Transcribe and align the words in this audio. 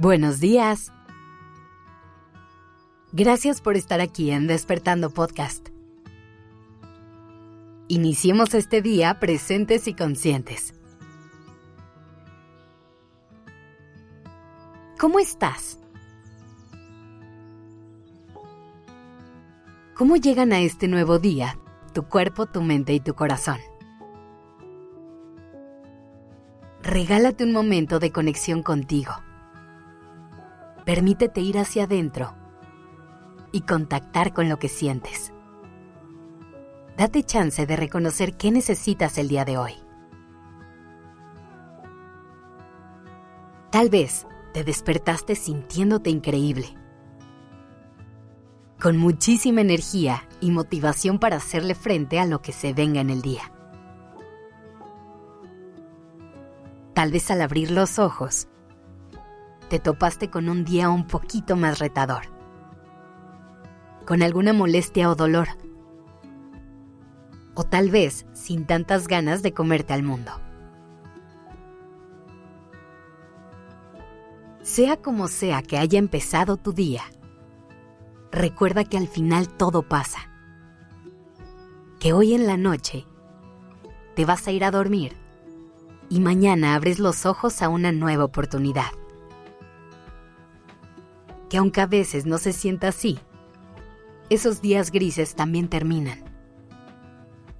Buenos 0.00 0.40
días. 0.40 0.94
Gracias 3.12 3.60
por 3.60 3.76
estar 3.76 4.00
aquí 4.00 4.30
en 4.30 4.46
Despertando 4.46 5.10
Podcast. 5.10 5.68
Iniciemos 7.86 8.54
este 8.54 8.80
día 8.80 9.20
presentes 9.20 9.86
y 9.88 9.92
conscientes. 9.92 10.72
¿Cómo 14.98 15.18
estás? 15.18 15.78
¿Cómo 19.94 20.16
llegan 20.16 20.54
a 20.54 20.60
este 20.60 20.88
nuevo 20.88 21.18
día 21.18 21.58
tu 21.92 22.04
cuerpo, 22.04 22.46
tu 22.46 22.62
mente 22.62 22.94
y 22.94 23.00
tu 23.00 23.12
corazón? 23.12 23.58
Regálate 26.82 27.44
un 27.44 27.52
momento 27.52 27.98
de 27.98 28.10
conexión 28.10 28.62
contigo 28.62 29.12
Permítete 30.90 31.40
ir 31.40 31.56
hacia 31.56 31.84
adentro 31.84 32.34
y 33.52 33.60
contactar 33.60 34.32
con 34.32 34.48
lo 34.48 34.58
que 34.58 34.68
sientes. 34.68 35.32
Date 36.96 37.22
chance 37.22 37.64
de 37.64 37.76
reconocer 37.76 38.36
qué 38.36 38.50
necesitas 38.50 39.16
el 39.16 39.28
día 39.28 39.44
de 39.44 39.56
hoy. 39.56 39.74
Tal 43.70 43.88
vez 43.88 44.26
te 44.52 44.64
despertaste 44.64 45.36
sintiéndote 45.36 46.10
increíble, 46.10 46.76
con 48.82 48.96
muchísima 48.96 49.60
energía 49.60 50.24
y 50.40 50.50
motivación 50.50 51.20
para 51.20 51.36
hacerle 51.36 51.76
frente 51.76 52.18
a 52.18 52.26
lo 52.26 52.42
que 52.42 52.50
se 52.50 52.72
venga 52.72 53.00
en 53.00 53.10
el 53.10 53.22
día. 53.22 53.52
Tal 56.94 57.12
vez 57.12 57.30
al 57.30 57.42
abrir 57.42 57.70
los 57.70 58.00
ojos, 58.00 58.48
te 59.70 59.78
topaste 59.78 60.28
con 60.28 60.48
un 60.48 60.64
día 60.64 60.90
un 60.90 61.06
poquito 61.06 61.54
más 61.54 61.78
retador, 61.78 62.22
con 64.04 64.20
alguna 64.20 64.52
molestia 64.52 65.08
o 65.08 65.14
dolor, 65.14 65.46
o 67.54 67.62
tal 67.62 67.88
vez 67.88 68.26
sin 68.32 68.66
tantas 68.66 69.06
ganas 69.06 69.42
de 69.42 69.54
comerte 69.54 69.92
al 69.92 70.02
mundo. 70.02 70.32
Sea 74.62 74.96
como 74.96 75.28
sea 75.28 75.62
que 75.62 75.78
haya 75.78 76.00
empezado 76.00 76.56
tu 76.56 76.72
día, 76.72 77.02
recuerda 78.32 78.82
que 78.82 78.98
al 78.98 79.06
final 79.06 79.48
todo 79.48 79.82
pasa, 79.82 80.18
que 82.00 82.12
hoy 82.12 82.34
en 82.34 82.48
la 82.48 82.56
noche 82.56 83.06
te 84.16 84.24
vas 84.24 84.48
a 84.48 84.50
ir 84.50 84.64
a 84.64 84.72
dormir 84.72 85.16
y 86.08 86.18
mañana 86.18 86.74
abres 86.74 86.98
los 86.98 87.24
ojos 87.24 87.62
a 87.62 87.68
una 87.68 87.92
nueva 87.92 88.24
oportunidad 88.24 88.90
que 91.50 91.58
aunque 91.58 91.82
a 91.82 91.86
veces 91.86 92.24
no 92.24 92.38
se 92.38 92.54
sienta 92.54 92.88
así, 92.88 93.18
esos 94.30 94.62
días 94.62 94.92
grises 94.92 95.34
también 95.34 95.68
terminan. 95.68 96.24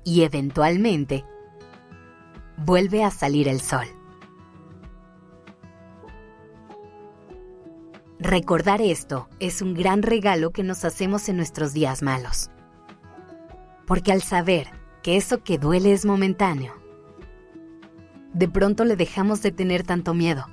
Y 0.04 0.22
eventualmente, 0.22 1.24
vuelve 2.56 3.04
a 3.04 3.10
salir 3.10 3.48
el 3.48 3.60
sol. 3.60 3.86
Recordar 8.20 8.80
esto 8.80 9.28
es 9.40 9.60
un 9.60 9.74
gran 9.74 10.02
regalo 10.02 10.52
que 10.52 10.62
nos 10.62 10.84
hacemos 10.84 11.28
en 11.28 11.36
nuestros 11.36 11.72
días 11.72 12.02
malos. 12.02 12.50
Porque 13.86 14.12
al 14.12 14.22
saber 14.22 14.68
que 15.02 15.16
eso 15.16 15.42
que 15.42 15.58
duele 15.58 15.92
es 15.92 16.04
momentáneo, 16.04 16.74
de 18.32 18.46
pronto 18.46 18.84
le 18.84 18.94
dejamos 18.94 19.42
de 19.42 19.50
tener 19.50 19.82
tanto 19.82 20.14
miedo, 20.14 20.46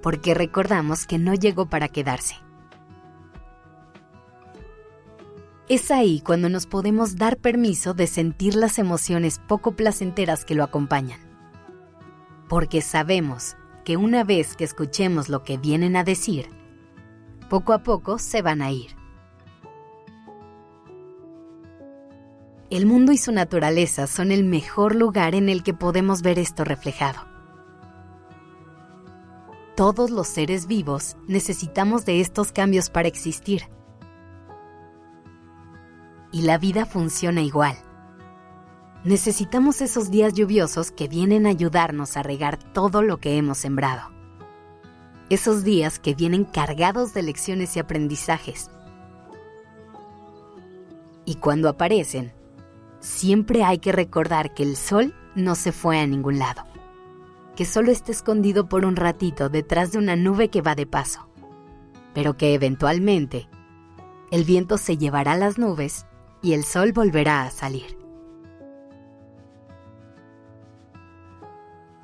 porque 0.00 0.34
recordamos 0.34 1.06
que 1.06 1.18
no 1.18 1.34
llegó 1.34 1.66
para 1.66 1.88
quedarse. 1.88 2.36
Es 5.72 5.90
ahí 5.90 6.20
cuando 6.20 6.50
nos 6.50 6.66
podemos 6.66 7.16
dar 7.16 7.38
permiso 7.38 7.94
de 7.94 8.06
sentir 8.06 8.56
las 8.56 8.78
emociones 8.78 9.40
poco 9.48 9.74
placenteras 9.74 10.44
que 10.44 10.54
lo 10.54 10.64
acompañan. 10.64 11.18
Porque 12.46 12.82
sabemos 12.82 13.56
que 13.82 13.96
una 13.96 14.22
vez 14.22 14.54
que 14.54 14.64
escuchemos 14.64 15.30
lo 15.30 15.44
que 15.44 15.56
vienen 15.56 15.96
a 15.96 16.04
decir, 16.04 16.50
poco 17.48 17.72
a 17.72 17.82
poco 17.82 18.18
se 18.18 18.42
van 18.42 18.60
a 18.60 18.70
ir. 18.70 18.90
El 22.68 22.84
mundo 22.84 23.12
y 23.12 23.16
su 23.16 23.32
naturaleza 23.32 24.06
son 24.06 24.30
el 24.30 24.44
mejor 24.44 24.94
lugar 24.94 25.34
en 25.34 25.48
el 25.48 25.62
que 25.62 25.72
podemos 25.72 26.20
ver 26.20 26.38
esto 26.38 26.64
reflejado. 26.64 27.20
Todos 29.74 30.10
los 30.10 30.28
seres 30.28 30.66
vivos 30.66 31.16
necesitamos 31.28 32.04
de 32.04 32.20
estos 32.20 32.52
cambios 32.52 32.90
para 32.90 33.08
existir 33.08 33.62
y 36.32 36.42
la 36.42 36.58
vida 36.58 36.86
funciona 36.86 37.42
igual. 37.42 37.76
Necesitamos 39.04 39.80
esos 39.80 40.10
días 40.10 40.32
lluviosos 40.32 40.90
que 40.90 41.06
vienen 41.06 41.46
a 41.46 41.50
ayudarnos 41.50 42.16
a 42.16 42.22
regar 42.22 42.58
todo 42.72 43.02
lo 43.02 43.18
que 43.18 43.36
hemos 43.36 43.58
sembrado. 43.58 44.10
Esos 45.28 45.62
días 45.64 45.98
que 45.98 46.14
vienen 46.14 46.44
cargados 46.44 47.12
de 47.12 47.22
lecciones 47.22 47.76
y 47.76 47.80
aprendizajes. 47.80 48.70
Y 51.24 51.36
cuando 51.36 51.68
aparecen, 51.68 52.32
siempre 53.00 53.64
hay 53.64 53.78
que 53.78 53.92
recordar 53.92 54.54
que 54.54 54.62
el 54.62 54.76
sol 54.76 55.14
no 55.34 55.54
se 55.54 55.72
fue 55.72 55.98
a 55.98 56.06
ningún 56.06 56.38
lado, 56.38 56.62
que 57.56 57.64
solo 57.64 57.90
está 57.90 58.12
escondido 58.12 58.68
por 58.68 58.84
un 58.84 58.96
ratito 58.96 59.48
detrás 59.48 59.92
de 59.92 59.98
una 59.98 60.16
nube 60.16 60.48
que 60.48 60.62
va 60.62 60.74
de 60.74 60.86
paso, 60.86 61.28
pero 62.14 62.36
que 62.36 62.54
eventualmente 62.54 63.48
el 64.30 64.44
viento 64.44 64.78
se 64.78 64.96
llevará 64.96 65.36
las 65.36 65.58
nubes 65.58 66.06
y 66.42 66.54
el 66.54 66.64
sol 66.64 66.92
volverá 66.92 67.44
a 67.44 67.50
salir. 67.50 67.96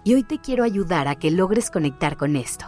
Y 0.05 0.15
hoy 0.15 0.23
te 0.23 0.39
quiero 0.39 0.65
ayudar 0.65 1.09
a 1.09 1.17
que 1.17 1.31
logres 1.31 1.71
conectar 1.71 2.17
con 2.17 2.37
esto, 2.37 2.67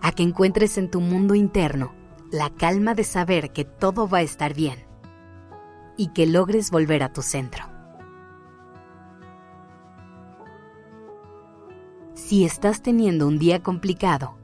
a 0.00 0.10
que 0.10 0.22
encuentres 0.22 0.78
en 0.78 0.90
tu 0.90 1.00
mundo 1.00 1.34
interno 1.34 1.94
la 2.32 2.50
calma 2.50 2.94
de 2.94 3.04
saber 3.04 3.52
que 3.52 3.64
todo 3.64 4.08
va 4.08 4.18
a 4.18 4.22
estar 4.22 4.54
bien 4.54 4.84
y 5.96 6.08
que 6.08 6.26
logres 6.26 6.70
volver 6.70 7.02
a 7.02 7.12
tu 7.12 7.22
centro. 7.22 7.66
Si 12.14 12.44
estás 12.44 12.82
teniendo 12.82 13.28
un 13.28 13.38
día 13.38 13.62
complicado, 13.62 14.36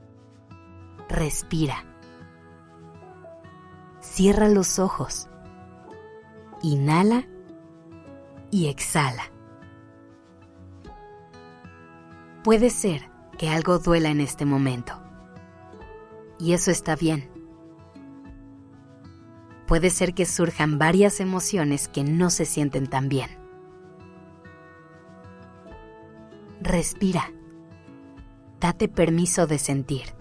respira. 1.08 1.84
Cierra 4.00 4.48
los 4.48 4.78
ojos 4.78 5.29
Inhala 6.62 7.26
y 8.50 8.68
exhala. 8.68 9.22
Puede 12.44 12.68
ser 12.68 13.08
que 13.38 13.48
algo 13.48 13.78
duela 13.78 14.10
en 14.10 14.20
este 14.20 14.44
momento. 14.44 14.92
Y 16.38 16.52
eso 16.52 16.70
está 16.70 16.96
bien. 16.96 17.30
Puede 19.66 19.88
ser 19.88 20.12
que 20.12 20.26
surjan 20.26 20.78
varias 20.78 21.20
emociones 21.20 21.88
que 21.88 22.04
no 22.04 22.28
se 22.28 22.44
sienten 22.44 22.86
tan 22.88 23.08
bien. 23.08 23.30
Respira. 26.60 27.32
Date 28.58 28.88
permiso 28.88 29.46
de 29.46 29.58
sentir. 29.58 30.14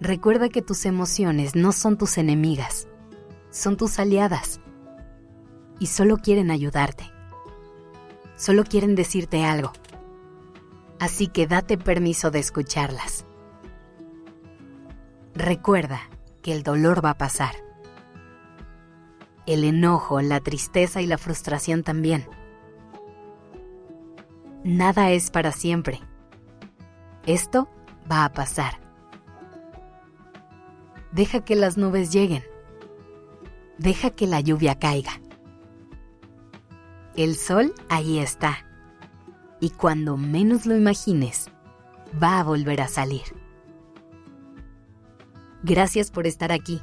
Recuerda 0.00 0.48
que 0.48 0.62
tus 0.62 0.86
emociones 0.86 1.54
no 1.54 1.72
son 1.72 1.98
tus 1.98 2.16
enemigas 2.16 2.88
son 3.52 3.76
tus 3.76 3.98
aliadas 3.98 4.60
y 5.78 5.86
solo 5.86 6.16
quieren 6.16 6.50
ayudarte. 6.50 7.04
Solo 8.34 8.64
quieren 8.64 8.96
decirte 8.96 9.44
algo. 9.44 9.72
Así 10.98 11.28
que 11.28 11.46
date 11.46 11.78
permiso 11.78 12.30
de 12.30 12.38
escucharlas. 12.38 13.26
Recuerda 15.34 16.00
que 16.42 16.52
el 16.52 16.62
dolor 16.62 17.04
va 17.04 17.10
a 17.10 17.18
pasar. 17.18 17.54
El 19.46 19.64
enojo, 19.64 20.20
la 20.22 20.40
tristeza 20.40 21.02
y 21.02 21.06
la 21.06 21.18
frustración 21.18 21.82
también. 21.82 22.26
Nada 24.64 25.10
es 25.10 25.30
para 25.30 25.52
siempre. 25.52 26.00
Esto 27.26 27.68
va 28.10 28.24
a 28.24 28.32
pasar. 28.32 28.80
Deja 31.10 31.44
que 31.44 31.56
las 31.56 31.76
nubes 31.76 32.12
lleguen 32.12 32.44
deja 33.78 34.10
que 34.10 34.26
la 34.26 34.40
lluvia 34.40 34.78
caiga. 34.78 35.20
El 37.16 37.36
sol 37.36 37.74
ahí 37.88 38.18
está. 38.18 38.66
Y 39.60 39.70
cuando 39.70 40.16
menos 40.16 40.66
lo 40.66 40.76
imagines, 40.76 41.46
va 42.22 42.40
a 42.40 42.44
volver 42.44 42.80
a 42.80 42.88
salir. 42.88 43.22
Gracias 45.62 46.10
por 46.10 46.26
estar 46.26 46.50
aquí. 46.52 46.80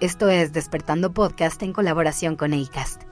Esto 0.00 0.28
es 0.28 0.52
Despertando 0.52 1.12
Podcast 1.12 1.62
en 1.62 1.72
colaboración 1.72 2.36
con 2.36 2.52
ACAST. 2.52 3.11